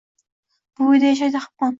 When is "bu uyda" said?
0.79-1.11